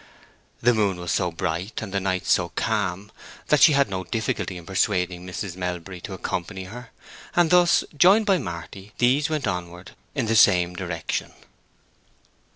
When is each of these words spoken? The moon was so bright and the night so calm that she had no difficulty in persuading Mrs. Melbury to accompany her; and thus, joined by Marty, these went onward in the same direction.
The 0.63 0.73
moon 0.73 0.99
was 0.99 1.11
so 1.11 1.31
bright 1.31 1.79
and 1.79 1.93
the 1.93 1.99
night 1.99 2.25
so 2.25 2.49
calm 2.55 3.11
that 3.49 3.59
she 3.61 3.73
had 3.73 3.87
no 3.87 4.03
difficulty 4.03 4.57
in 4.57 4.65
persuading 4.65 5.27
Mrs. 5.27 5.55
Melbury 5.55 6.01
to 6.01 6.15
accompany 6.15 6.63
her; 6.63 6.89
and 7.35 7.51
thus, 7.51 7.83
joined 7.95 8.25
by 8.25 8.39
Marty, 8.39 8.93
these 8.97 9.29
went 9.29 9.45
onward 9.45 9.91
in 10.15 10.25
the 10.25 10.35
same 10.35 10.75
direction. 10.75 11.33